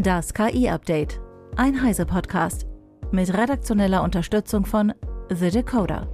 Das 0.00 0.32
KI-Update. 0.32 1.20
Ein 1.56 1.82
Heise-Podcast. 1.82 2.68
Mit 3.10 3.36
redaktioneller 3.36 4.04
Unterstützung 4.04 4.64
von 4.64 4.94
The 5.28 5.50
Decoder. 5.50 6.08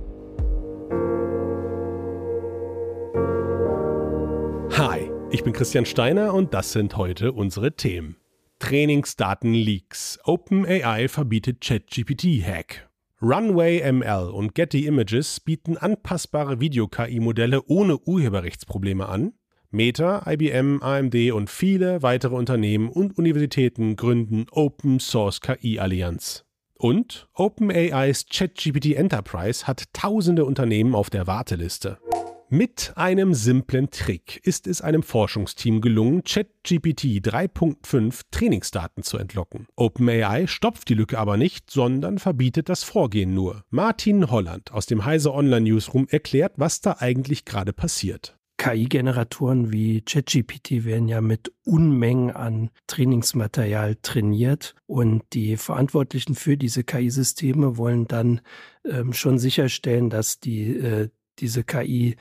Hi, 4.79 5.11
ich 5.31 5.45
bin 5.45 5.53
Christian 5.53 5.85
Steiner 5.85 6.33
und 6.33 6.55
das 6.55 6.73
sind 6.73 6.97
heute 6.97 7.33
unsere 7.33 7.77
Themen. 7.77 8.17
Trainingsdaten-Leaks. 8.59 10.19
OpenAI 10.25 11.09
verbietet 11.09 11.61
ChatGPT-Hack. 11.61 12.89
Runway 13.21 13.93
ML 13.93 14.31
und 14.31 14.55
Getty 14.55 14.87
Images 14.87 15.41
bieten 15.41 15.77
anpassbare 15.77 16.59
Video-KI-Modelle 16.59 17.63
ohne 17.67 17.99
Urheberrechtsprobleme 17.99 19.07
an. 19.07 19.35
Meta, 19.75 20.23
IBM, 20.31 20.81
AMD 20.83 21.33
und 21.33 21.51
viele 21.51 22.01
weitere 22.01 22.37
Unternehmen 22.37 22.89
und 22.89 23.19
Universitäten 23.19 23.97
gründen 23.97 24.47
Open 24.53 25.01
Source 25.01 25.41
KI 25.41 25.81
Allianz. 25.81 26.45
Und 26.75 27.29
OpenAIs 27.35 28.27
ChatGPT 28.31 28.95
Enterprise 28.95 29.67
hat 29.67 29.93
tausende 29.93 30.45
Unternehmen 30.45 30.95
auf 30.95 31.11
der 31.11 31.27
Warteliste. 31.27 31.99
Mit 32.49 32.93
einem 32.95 33.35
simplen 33.35 33.91
Trick 33.91 34.41
ist 34.45 34.69
es 34.69 34.81
einem 34.81 35.03
Forschungsteam 35.03 35.81
gelungen, 35.81 36.23
ChatGPT 36.23 37.19
3.5 37.27 38.21
Trainingsdaten 38.31 39.03
zu 39.03 39.19
entlocken. 39.19 39.67
OpenAI 39.75 40.47
stopft 40.47 40.89
die 40.89 40.95
Lücke 40.95 41.19
aber 41.19 41.37
nicht, 41.37 41.69
sondern 41.69 42.21
verbietet 42.21 42.69
das 42.69 42.85
Vorgehen 42.85 43.35
nur. 43.35 43.65
Martin 43.71 44.31
Holland 44.31 44.71
aus 44.71 44.87
dem 44.87 45.05
Heise 45.05 45.35
Online 45.35 45.63
Newsroom 45.63 46.07
erklärt, 46.09 46.53
was 46.59 46.81
da 46.81 46.99
eigentlich 47.01 47.45
gerade 47.45 47.73
passiert. 47.73 48.39
KI-Generatoren 48.57 49.73
wie 49.73 50.01
ChatGPT 50.03 50.85
werden 50.85 51.09
ja 51.09 51.21
mit 51.21 51.53
Unmengen 51.65 52.31
an 52.31 52.71
Trainingsmaterial 52.87 53.97
trainiert 53.97 54.75
und 54.87 55.23
die 55.33 55.57
Verantwortlichen 55.57 56.35
für 56.35 56.57
diese 56.57 56.85
KI-Systeme 56.85 57.77
wollen 57.77 58.07
dann 58.07 58.41
ähm, 58.85 59.13
schon 59.13 59.39
sicherstellen, 59.39 60.09
dass 60.09 60.39
die 60.39 60.77
äh, 60.77 61.09
diese 61.41 61.65
KI 61.65 62.17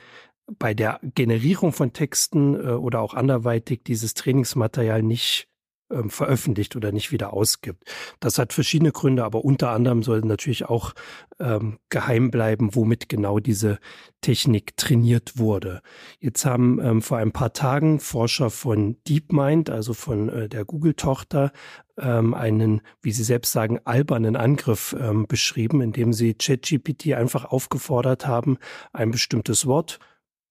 bei 0.46 0.74
der 0.74 1.00
Generierung 1.14 1.72
von 1.72 1.92
Texten 1.92 2.54
äh, 2.54 2.72
oder 2.72 3.00
auch 3.00 3.14
anderweitig 3.14 3.84
dieses 3.84 4.14
Trainingsmaterial 4.14 5.02
nicht 5.02 5.48
ähm, 5.90 6.10
veröffentlicht 6.10 6.76
oder 6.76 6.92
nicht 6.92 7.12
wieder 7.12 7.32
ausgibt. 7.32 7.84
Das 8.20 8.38
hat 8.38 8.52
verschiedene 8.52 8.92
Gründe, 8.92 9.24
aber 9.24 9.44
unter 9.44 9.70
anderem 9.70 10.02
soll 10.02 10.20
natürlich 10.20 10.66
auch 10.66 10.92
ähm, 11.38 11.78
geheim 11.88 12.30
bleiben, 12.30 12.74
womit 12.74 13.08
genau 13.08 13.38
diese 13.38 13.78
Technik 14.20 14.76
trainiert 14.76 15.38
wurde. 15.38 15.82
Jetzt 16.18 16.44
haben 16.46 16.80
ähm, 16.80 17.02
vor 17.02 17.18
ein 17.18 17.32
paar 17.32 17.52
Tagen 17.52 18.00
Forscher 18.00 18.50
von 18.50 18.96
DeepMind, 19.06 19.70
also 19.70 19.94
von 19.94 20.28
äh, 20.28 20.48
der 20.48 20.64
Google-Tochter, 20.64 21.52
ähm, 21.98 22.34
einen, 22.34 22.80
wie 23.02 23.12
sie 23.12 23.24
selbst 23.24 23.52
sagen, 23.52 23.80
albernen 23.84 24.36
Angriff 24.36 24.96
ähm, 24.98 25.26
beschrieben, 25.26 25.80
indem 25.80 26.12
sie 26.12 26.34
ChatGPT 26.34 27.12
einfach 27.12 27.44
aufgefordert 27.44 28.26
haben, 28.26 28.58
ein 28.92 29.10
bestimmtes 29.10 29.66
Wort 29.66 29.98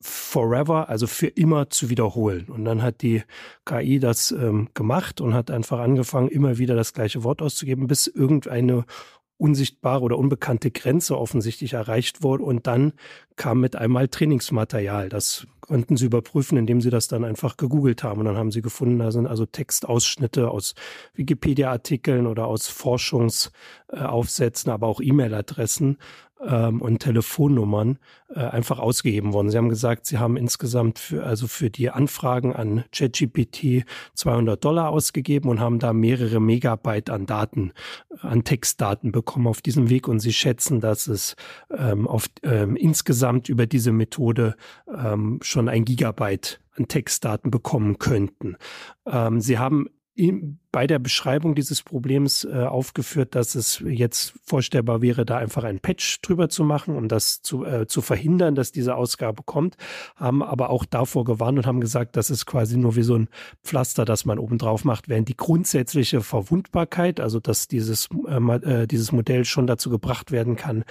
forever, 0.04 0.90
also 0.90 1.08
für 1.08 1.28
immer 1.28 1.70
zu 1.70 1.90
wiederholen. 1.90 2.48
Und 2.50 2.66
dann 2.66 2.82
hat 2.82 3.02
die 3.02 3.24
KI 3.66 4.00
das 4.00 4.32
ähm, 4.32 4.70
gemacht 4.74 5.22
und 5.22 5.34
hat 5.34 5.50
einfach 5.50 5.80
angefangen, 5.80 6.28
immer 6.28 6.58
wieder 6.58 6.76
das 6.76 6.94
gleiche 6.94 7.24
Wort 7.24 7.42
auszugeben, 7.42 7.88
bis 7.88 8.08
irgendeine 8.08 8.86
unsichtbare 9.38 10.04
oder 10.04 10.18
unbekannte 10.18 10.72
Grenze 10.72 11.18
offensichtlich 11.18 11.74
erreicht 11.74 12.24
wurde. 12.24 12.44
Und 12.44 12.68
dann 12.68 12.94
kam 13.36 13.60
mit 13.60 13.76
einmal 13.76 14.08
Trainingsmaterial. 14.08 15.10
Das 15.10 15.48
konnten 15.60 15.98
sie 15.98 16.06
überprüfen, 16.06 16.58
indem 16.58 16.82
sie 16.82 16.90
das 16.90 17.08
dann 17.08 17.24
einfach 17.24 17.58
gegoogelt 17.58 18.04
haben. 18.04 18.20
Und 18.20 18.26
dann 18.26 18.38
haben 18.38 18.52
sie 18.52 18.62
gefunden, 18.62 19.00
da 19.00 19.12
sind 19.12 19.28
also 19.28 19.46
Textausschnitte 19.46 20.50
aus 20.50 20.76
Wikipedia-Artikeln 21.16 22.28
oder 22.28 22.48
aus 22.48 22.68
Forschungsaufsätzen, 22.68 24.72
aber 24.72 24.88
auch 24.88 25.02
E-Mail-Adressen 25.02 25.98
ähm, 26.46 26.82
und 26.82 27.00
Telefonnummern 27.00 28.00
äh, 28.30 28.40
einfach 28.40 28.80
ausgegeben 28.80 29.34
worden. 29.34 29.50
Sie 29.50 29.58
haben 29.58 29.70
gesagt, 29.70 30.06
sie 30.06 30.18
haben 30.18 30.38
insgesamt 30.38 31.00
für, 31.00 31.24
also 31.24 31.48
für 31.48 31.70
die 31.70 31.90
Anfragen 31.90 32.54
an 32.54 32.84
ChatGPT 32.92 33.86
200 34.14 34.64
Dollar 34.64 34.90
ausgegeben 34.90 35.50
und 35.50 35.60
haben 35.60 35.80
da 35.80 35.94
mehrere 35.94 36.40
Megabyte 36.40 37.10
an 37.10 37.26
Daten, 37.26 37.74
an 38.22 38.44
Textdaten 38.44 39.12
bekommen 39.12 39.48
auf 39.48 39.62
diesem 39.62 39.90
Weg. 39.90 40.08
Und 40.08 40.20
sie 40.20 40.34
schätzen, 40.34 40.80
dass 40.80 41.08
es 41.08 41.36
ähm, 41.76 42.08
auf, 42.08 42.28
ähm, 42.44 42.76
insgesamt 42.76 43.50
über 43.50 43.66
diese 43.66 43.92
Methode 43.92 44.56
ähm, 44.88 45.40
schon 45.42 45.70
ein 45.70 45.86
Gigabyte 45.86 46.60
an 46.76 46.88
Textdaten 46.88 47.52
bekommen 47.52 48.00
könnten. 48.00 48.58
Ähm, 49.06 49.40
sie 49.42 49.60
haben 49.60 49.88
bei 50.74 50.88
der 50.88 50.98
Beschreibung 50.98 51.54
dieses 51.54 51.84
Problems 51.84 52.46
äh, 52.46 52.64
aufgeführt, 52.64 53.36
dass 53.36 53.54
es 53.54 53.82
jetzt 53.86 54.34
vorstellbar 54.44 55.04
wäre, 55.04 55.24
da 55.24 55.38
einfach 55.38 55.64
ein 55.64 55.80
Patch 55.80 56.20
drüber 56.22 56.50
zu 56.50 56.64
machen, 56.64 56.96
um 56.96 57.08
das 57.08 57.44
zu, 57.44 57.64
äh, 57.64 57.86
zu 57.86 58.02
verhindern, 58.02 58.56
dass 58.56 58.72
diese 58.72 58.96
Ausgabe 58.96 59.44
kommt, 59.44 59.78
haben 60.16 60.42
aber 60.42 60.72
auch 60.72 60.84
davor 60.86 61.26
gewarnt 61.26 61.60
und 61.60 61.68
haben 61.68 61.80
gesagt, 61.80 62.18
das 62.18 62.32
ist 62.32 62.48
quasi 62.48 62.78
nur 62.78 62.96
wie 62.96 63.04
so 63.04 63.16
ein 63.16 63.30
Pflaster, 63.64 64.04
das 64.04 64.26
man 64.26 64.40
oben 64.40 64.58
drauf 64.58 64.84
macht, 64.84 65.10
während 65.10 65.30
die 65.30 65.38
grundsätzliche 65.38 66.22
Verwundbarkeit, 66.22 67.20
also 67.20 67.40
dass 67.40 67.68
dieses, 67.68 68.10
äh, 68.28 68.56
äh, 68.56 68.88
dieses 68.88 69.12
Modell 69.12 69.46
schon 69.46 69.68
dazu 69.68 69.92
gebracht 69.92 70.32
werden 70.32 70.56
kann, 70.56 70.86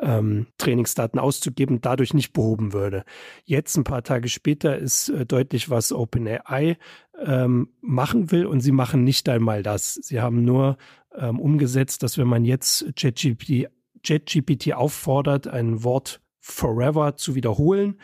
ähm, 0.00 0.46
Trainingsdaten 0.56 1.20
auszugeben, 1.20 1.82
dadurch 1.82 2.14
nicht 2.14 2.32
behoben 2.32 2.72
würde. 2.72 3.04
Jetzt, 3.44 3.76
ein 3.76 3.84
paar 3.84 4.02
Tage 4.02 4.30
später, 4.30 4.78
ist 4.78 5.10
äh, 5.10 5.26
deutlich, 5.26 5.68
was 5.68 5.92
OpenAI 5.92 6.78
ähm, 7.24 7.68
machen 7.80 8.30
will 8.30 8.46
und 8.46 8.60
sie 8.60 8.72
machen 8.72 9.04
nicht 9.04 9.25
einmal 9.28 9.62
das. 9.62 9.94
Sie 9.94 10.20
haben 10.20 10.44
nur 10.44 10.76
ähm, 11.16 11.40
umgesetzt, 11.40 12.02
dass 12.02 12.18
wenn 12.18 12.28
man 12.28 12.44
jetzt 12.44 12.86
ChatGPT, 12.96 14.74
auffordert, 14.74 15.48
ein 15.48 15.82
Wort 15.82 16.20
forever 16.40 17.16
zu 17.16 17.34
wiederholen, 17.34 17.98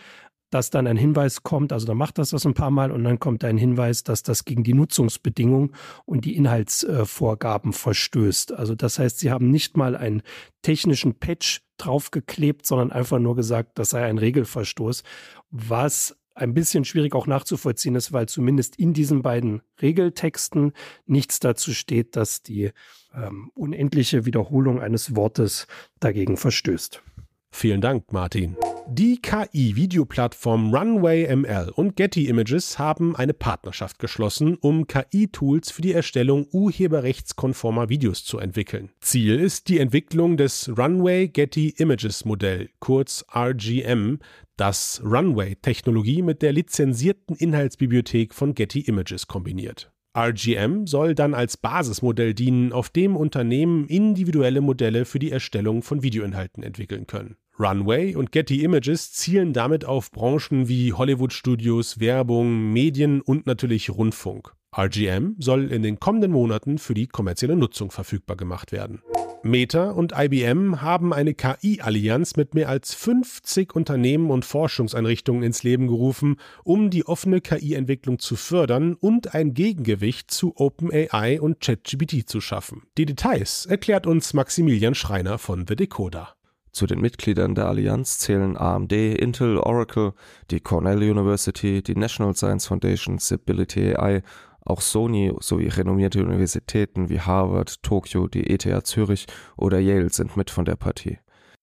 dass 0.52 0.68
dann 0.68 0.86
ein 0.86 0.98
Hinweis 0.98 1.42
kommt, 1.42 1.72
also 1.72 1.86
dann 1.86 1.96
macht 1.96 2.18
das 2.18 2.30
das 2.30 2.44
ein 2.44 2.52
paar 2.52 2.70
Mal 2.70 2.90
und 2.90 3.04
dann 3.04 3.18
kommt 3.18 3.42
ein 3.42 3.56
Hinweis, 3.56 4.04
dass 4.04 4.22
das 4.22 4.44
gegen 4.44 4.64
die 4.64 4.74
Nutzungsbedingungen 4.74 5.74
und 6.04 6.26
die 6.26 6.36
Inhaltsvorgaben 6.36 7.72
verstößt. 7.72 8.52
Also 8.52 8.74
das 8.74 8.98
heißt, 8.98 9.18
sie 9.18 9.30
haben 9.30 9.50
nicht 9.50 9.78
mal 9.78 9.96
einen 9.96 10.22
technischen 10.60 11.14
Patch 11.14 11.62
draufgeklebt, 11.78 12.66
sondern 12.66 12.92
einfach 12.92 13.18
nur 13.18 13.34
gesagt, 13.34 13.78
das 13.78 13.90
sei 13.90 14.04
ein 14.04 14.18
Regelverstoß, 14.18 15.04
was 15.50 16.18
ein 16.34 16.54
bisschen 16.54 16.84
schwierig 16.84 17.14
auch 17.14 17.26
nachzuvollziehen 17.26 17.94
ist, 17.94 18.12
weil 18.12 18.26
zumindest 18.28 18.76
in 18.76 18.92
diesen 18.92 19.22
beiden 19.22 19.62
Regeltexten 19.80 20.72
nichts 21.06 21.40
dazu 21.40 21.72
steht, 21.72 22.16
dass 22.16 22.42
die 22.42 22.70
ähm, 23.14 23.50
unendliche 23.54 24.24
Wiederholung 24.24 24.80
eines 24.80 25.14
Wortes 25.14 25.66
dagegen 26.00 26.36
verstößt. 26.36 27.02
Vielen 27.50 27.80
Dank, 27.80 28.12
Martin. 28.12 28.56
Die 28.94 29.22
KI-Videoplattform 29.22 30.74
Runway 30.74 31.34
ML 31.34 31.70
und 31.74 31.96
Getty 31.96 32.28
Images 32.28 32.78
haben 32.78 33.16
eine 33.16 33.32
Partnerschaft 33.32 33.98
geschlossen, 33.98 34.58
um 34.60 34.86
KI-Tools 34.86 35.70
für 35.70 35.80
die 35.80 35.94
Erstellung 35.94 36.46
urheberrechtskonformer 36.52 37.88
Videos 37.88 38.22
zu 38.22 38.38
entwickeln. 38.38 38.90
Ziel 39.00 39.40
ist 39.40 39.68
die 39.68 39.78
Entwicklung 39.78 40.36
des 40.36 40.70
Runway 40.76 41.28
Getty 41.28 41.70
Images 41.78 42.26
Modell, 42.26 42.68
kurz 42.80 43.24
RGM, 43.34 44.18
das 44.58 45.00
Runway-Technologie 45.02 46.20
mit 46.20 46.42
der 46.42 46.52
lizenzierten 46.52 47.34
Inhaltsbibliothek 47.34 48.34
von 48.34 48.54
Getty 48.54 48.80
Images 48.80 49.26
kombiniert. 49.26 49.90
RGM 50.14 50.86
soll 50.86 51.14
dann 51.14 51.32
als 51.32 51.56
Basismodell 51.56 52.34
dienen, 52.34 52.74
auf 52.74 52.90
dem 52.90 53.16
Unternehmen 53.16 53.86
individuelle 53.86 54.60
Modelle 54.60 55.06
für 55.06 55.18
die 55.18 55.30
Erstellung 55.30 55.80
von 55.80 56.02
Videoinhalten 56.02 56.62
entwickeln 56.62 57.06
können. 57.06 57.36
Runway 57.62 58.16
und 58.16 58.32
Getty 58.32 58.64
Images 58.64 59.12
zielen 59.12 59.52
damit 59.52 59.84
auf 59.84 60.10
Branchen 60.10 60.68
wie 60.68 60.92
Hollywood-Studios, 60.92 62.00
Werbung, 62.00 62.72
Medien 62.72 63.20
und 63.20 63.46
natürlich 63.46 63.90
Rundfunk. 63.90 64.52
RGM 64.76 65.36
soll 65.38 65.70
in 65.70 65.82
den 65.82 66.00
kommenden 66.00 66.32
Monaten 66.32 66.78
für 66.78 66.94
die 66.94 67.06
kommerzielle 67.06 67.56
Nutzung 67.56 67.90
verfügbar 67.90 68.36
gemacht 68.36 68.72
werden. 68.72 69.02
Meta 69.44 69.90
und 69.90 70.12
IBM 70.16 70.82
haben 70.82 71.12
eine 71.12 71.34
KI-Allianz 71.34 72.36
mit 72.36 72.54
mehr 72.54 72.68
als 72.68 72.94
50 72.94 73.74
Unternehmen 73.74 74.30
und 74.30 74.44
Forschungseinrichtungen 74.44 75.42
ins 75.42 75.62
Leben 75.62 75.88
gerufen, 75.88 76.36
um 76.64 76.90
die 76.90 77.06
offene 77.06 77.40
KI-Entwicklung 77.40 78.18
zu 78.18 78.36
fördern 78.36 78.94
und 78.94 79.34
ein 79.34 79.52
Gegengewicht 79.52 80.30
zu 80.30 80.56
OpenAI 80.56 81.40
und 81.40 81.60
ChatGPT 81.60 82.28
zu 82.28 82.40
schaffen. 82.40 82.82
Die 82.96 83.06
Details 83.06 83.66
erklärt 83.66 84.06
uns 84.06 84.32
Maximilian 84.32 84.94
Schreiner 84.94 85.38
von 85.38 85.66
The 85.66 85.76
Decoder. 85.76 86.36
Zu 86.72 86.86
den 86.86 87.00
Mitgliedern 87.00 87.54
der 87.54 87.68
Allianz 87.68 88.18
zählen 88.18 88.56
AMD, 88.56 88.92
Intel, 88.92 89.58
Oracle, 89.58 90.14
die 90.50 90.60
Cornell 90.60 91.02
University, 91.02 91.82
die 91.82 91.94
National 91.94 92.34
Science 92.34 92.66
Foundation, 92.66 93.18
Civility 93.18 93.94
AI, 93.94 94.22
auch 94.64 94.80
Sony 94.80 95.34
sowie 95.40 95.68
renommierte 95.68 96.22
Universitäten 96.22 97.10
wie 97.10 97.20
Harvard, 97.20 97.82
Tokio, 97.82 98.26
die 98.26 98.48
ETH 98.48 98.86
Zürich 98.86 99.26
oder 99.56 99.80
Yale 99.80 100.08
sind 100.10 100.36
mit 100.36 100.50
von 100.50 100.64
der 100.64 100.76
Partie. 100.76 101.18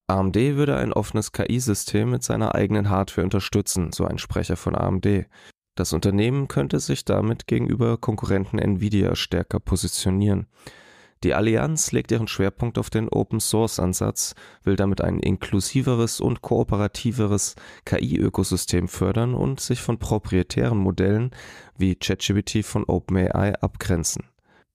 AMD 0.08 0.36
würde 0.36 0.76
ein 0.78 0.94
offenes 0.94 1.32
KI-System 1.32 2.12
mit 2.12 2.24
seiner 2.24 2.56
eigenen 2.56 2.90
Hardware 2.90 3.26
unterstützen, 3.26 3.92
so 3.92 4.06
ein 4.06 4.18
Sprecher 4.18 4.58
von 4.58 4.76
AMD. 4.76 5.26
Das 5.76 5.94
Unternehmen 5.94 6.48
könnte 6.48 6.80
sich 6.80 7.06
damit 7.06 7.48
gegenüber 7.48 7.98
Konkurrenten 7.98 8.60
Nvidia 8.60 9.16
stärker 9.16 9.60
positionieren. 9.60 10.48
Die 11.26 11.34
Allianz 11.34 11.92
legt 11.92 12.12
ihren 12.12 12.30
Schwerpunkt 12.30 12.78
auf 12.78 12.90
den 12.90 13.10
Open-Source-Ansatz, 13.10 14.36
will 14.64 14.78
damit 14.78 15.02
ein 15.02 15.20
inklusiveres 15.20 16.22
und 16.22 16.42
kooperativeres 16.42 17.56
KI-Ökosystem 17.84 18.88
fördern 18.88 19.34
und 19.34 19.60
sich 19.60 19.82
von 19.82 20.00
proprietären 20.00 20.78
Modellen 20.78 21.32
wie 21.78 21.96
ChatGPT 21.96 22.64
von 22.64 22.86
OpenAI 22.86 23.56
abgrenzen. 23.62 24.24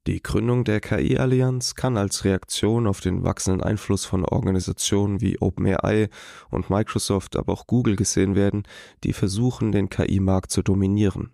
Die 0.07 0.23
Gründung 0.23 0.65
der 0.65 0.83
KI-Allianz 0.83 1.77
kann 1.77 1.97
als 1.97 2.27
Reaktion 2.27 2.87
auf 2.87 3.01
den 3.01 3.25
wachsenden 3.25 3.63
Einfluss 3.63 4.05
von 4.05 4.27
Organisationen 4.27 5.23
wie 5.23 5.39
OpenAI 5.39 6.11
und 6.51 6.69
Microsoft, 6.69 7.37
aber 7.37 7.55
auch 7.55 7.67
Google 7.67 7.97
gesehen 7.97 8.35
werden, 8.35 8.65
die 9.03 9.15
versuchen, 9.15 9.73
den 9.73 9.89
KI-Markt 9.89 10.51
zu 10.51 10.63
dominieren. 10.63 11.31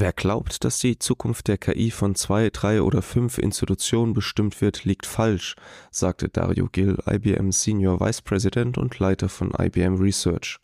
Wer 0.00 0.12
glaubt, 0.12 0.62
dass 0.62 0.78
die 0.78 1.00
Zukunft 1.00 1.48
der 1.48 1.58
KI 1.58 1.90
von 1.90 2.14
zwei, 2.14 2.50
drei 2.50 2.82
oder 2.82 3.02
fünf 3.02 3.36
Institutionen 3.36 4.14
bestimmt 4.14 4.60
wird, 4.60 4.84
liegt 4.84 5.06
falsch, 5.06 5.56
sagte 5.90 6.28
Dario 6.28 6.68
Gill, 6.70 6.98
IBM 7.04 7.50
Senior 7.50 7.98
Vice 7.98 8.22
President 8.22 8.78
und 8.78 8.96
Leiter 9.00 9.28
von 9.28 9.52
IBM 9.58 9.96
Research. 9.96 10.60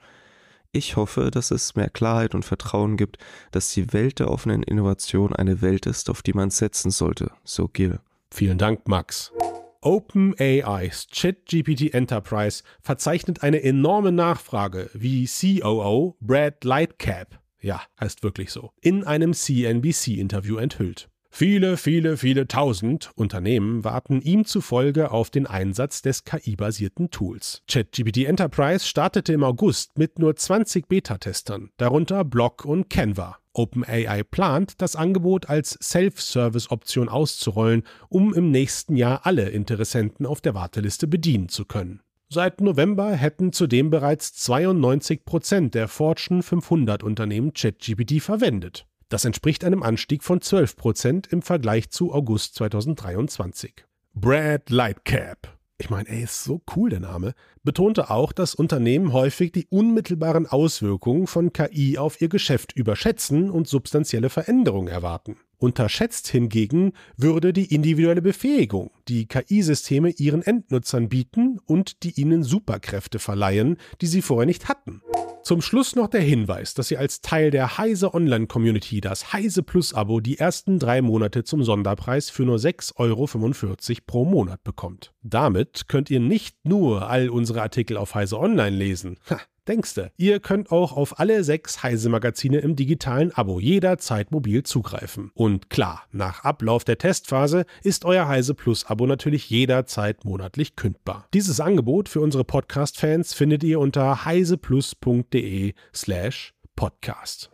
Ich 0.70 0.94
hoffe, 0.94 1.32
dass 1.32 1.50
es 1.50 1.74
mehr 1.74 1.90
Klarheit 1.90 2.36
und 2.36 2.44
Vertrauen 2.44 2.96
gibt, 2.96 3.18
dass 3.50 3.72
die 3.72 3.92
Welt 3.92 4.20
der 4.20 4.30
offenen 4.30 4.62
Innovation 4.62 5.34
eine 5.34 5.60
Welt 5.62 5.86
ist, 5.86 6.10
auf 6.10 6.22
die 6.22 6.32
man 6.32 6.50
setzen 6.50 6.92
sollte, 6.92 7.32
so 7.42 7.66
Gill. 7.66 7.98
Vielen 8.30 8.58
Dank, 8.58 8.86
Max. 8.86 9.32
OpenAI's 9.80 11.08
ChatGPT 11.12 11.92
Enterprise 11.92 12.62
verzeichnet 12.80 13.42
eine 13.42 13.64
enorme 13.64 14.12
Nachfrage, 14.12 14.90
wie 14.94 15.26
COO 15.26 16.16
Brad 16.20 16.62
Lightcap 16.62 17.40
ja, 17.64 17.80
heißt 17.98 18.22
wirklich 18.22 18.50
so, 18.50 18.70
in 18.80 19.04
einem 19.04 19.32
CNBC-Interview 19.32 20.58
enthüllt. 20.58 21.08
Viele, 21.30 21.76
viele, 21.76 22.16
viele 22.16 22.46
tausend 22.46 23.10
Unternehmen 23.16 23.82
warten 23.82 24.20
ihm 24.20 24.44
zufolge 24.44 25.10
auf 25.10 25.30
den 25.30 25.48
Einsatz 25.48 26.00
des 26.00 26.22
KI-basierten 26.22 27.10
Tools. 27.10 27.62
ChatGPT 27.66 28.18
Enterprise 28.26 28.86
startete 28.86 29.32
im 29.32 29.42
August 29.42 29.98
mit 29.98 30.20
nur 30.20 30.36
20 30.36 30.86
Beta-Testern, 30.86 31.70
darunter 31.76 32.22
Block 32.24 32.64
und 32.64 32.88
Canva. 32.88 33.38
OpenAI 33.52 34.22
plant, 34.22 34.74
das 34.80 34.94
Angebot 34.94 35.48
als 35.48 35.76
Self-Service-Option 35.82 37.08
auszurollen, 37.08 37.82
um 38.08 38.32
im 38.32 38.52
nächsten 38.52 38.94
Jahr 38.94 39.26
alle 39.26 39.48
Interessenten 39.48 40.26
auf 40.26 40.40
der 40.40 40.54
Warteliste 40.54 41.08
bedienen 41.08 41.48
zu 41.48 41.64
können. 41.64 42.00
Seit 42.28 42.60
November 42.60 43.12
hätten 43.12 43.52
zudem 43.52 43.90
bereits 43.90 44.32
92 44.34 45.24
Prozent 45.24 45.74
der 45.74 45.88
Fortune 45.88 46.42
500 46.42 47.02
Unternehmen 47.02 47.52
ChatGPT 47.52 48.20
verwendet. 48.20 48.86
Das 49.08 49.24
entspricht 49.24 49.64
einem 49.64 49.82
Anstieg 49.82 50.24
von 50.24 50.40
12 50.40 50.76
Prozent 50.76 51.26
im 51.28 51.42
Vergleich 51.42 51.90
zu 51.90 52.12
August 52.12 52.56
2023. 52.56 53.84
Brad 54.14 54.70
Lightcap, 54.70 55.56
ich 55.76 55.90
meine, 55.90 56.08
ey, 56.08 56.22
ist 56.22 56.44
so 56.44 56.62
cool 56.74 56.90
der 56.90 57.00
Name, 57.00 57.34
betonte 57.62 58.10
auch, 58.10 58.32
dass 58.32 58.54
Unternehmen 58.54 59.12
häufig 59.12 59.52
die 59.52 59.66
unmittelbaren 59.68 60.46
Auswirkungen 60.46 61.26
von 61.26 61.52
KI 61.52 61.98
auf 61.98 62.20
ihr 62.20 62.28
Geschäft 62.28 62.72
überschätzen 62.72 63.50
und 63.50 63.68
substanzielle 63.68 64.30
Veränderungen 64.30 64.88
erwarten. 64.88 65.36
Unterschätzt 65.58 66.28
hingegen 66.28 66.92
würde 67.16 67.52
die 67.52 67.74
individuelle 67.74 68.22
Befähigung, 68.22 68.90
die 69.08 69.26
KI-Systeme 69.26 70.10
ihren 70.10 70.42
Endnutzern 70.42 71.08
bieten 71.08 71.58
und 71.66 72.02
die 72.02 72.20
ihnen 72.20 72.42
Superkräfte 72.42 73.18
verleihen, 73.18 73.76
die 74.00 74.06
sie 74.06 74.22
vorher 74.22 74.46
nicht 74.46 74.68
hatten. 74.68 75.02
Zum 75.44 75.60
Schluss 75.60 75.94
noch 75.94 76.08
der 76.08 76.22
Hinweis, 76.22 76.72
dass 76.72 76.90
ihr 76.90 76.98
als 76.98 77.20
Teil 77.20 77.50
der 77.50 77.76
Heise 77.76 78.14
Online 78.14 78.46
Community 78.46 79.02
das 79.02 79.34
Heise 79.34 79.62
Plus 79.62 79.92
Abo 79.92 80.20
die 80.20 80.38
ersten 80.38 80.78
drei 80.78 81.02
Monate 81.02 81.44
zum 81.44 81.62
Sonderpreis 81.62 82.30
für 82.30 82.44
nur 82.44 82.56
6,45 82.56 82.96
Euro 82.96 83.98
pro 84.06 84.24
Monat 84.24 84.64
bekommt. 84.64 85.12
Damit 85.22 85.86
könnt 85.86 86.08
ihr 86.08 86.20
nicht 86.20 86.56
nur 86.64 87.10
all 87.10 87.28
unsere 87.28 87.60
Artikel 87.60 87.98
auf 87.98 88.14
Heise 88.14 88.38
Online 88.38 88.74
lesen. 88.74 89.18
Ha, 89.28 89.38
Denkste, 89.66 90.12
ihr 90.16 90.40
könnt 90.40 90.70
auch 90.70 90.92
auf 90.96 91.18
alle 91.18 91.42
sechs 91.42 91.82
Heise-Magazine 91.82 92.58
im 92.58 92.76
digitalen 92.76 93.32
Abo 93.32 93.60
jederzeit 93.60 94.30
mobil 94.30 94.62
zugreifen. 94.62 95.30
Und 95.34 95.70
klar, 95.70 96.02
nach 96.12 96.44
Ablauf 96.44 96.84
der 96.84 96.98
Testphase 96.98 97.64
ist 97.82 98.04
euer 98.04 98.28
Heise 98.28 98.54
Plus-Abo 98.54 99.06
natürlich 99.06 99.48
jederzeit 99.48 100.24
monatlich 100.24 100.76
kündbar. 100.76 101.28
Dieses 101.32 101.60
Angebot 101.60 102.08
für 102.08 102.20
unsere 102.20 102.44
Podcast-Fans 102.44 103.32
findet 103.32 103.64
ihr 103.64 103.80
unter 103.80 104.24
heiseplus.de 104.24 105.74
slash 105.94 106.54
podcast. 106.76 107.50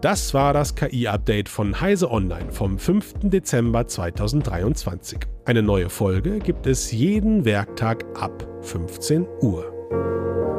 Das 0.00 0.32
war 0.32 0.52
das 0.52 0.76
KI-Update 0.76 1.48
von 1.48 1.80
Heise 1.80 2.08
Online 2.10 2.52
vom 2.52 2.78
5. 2.78 3.14
Dezember 3.24 3.88
2023. 3.88 5.18
Eine 5.44 5.62
neue 5.62 5.90
Folge 5.90 6.38
gibt 6.38 6.66
es 6.68 6.92
jeden 6.92 7.44
Werktag 7.44 8.04
ab 8.14 8.46
15 8.62 9.26
Uhr. 9.40 9.77
Música 9.90 10.57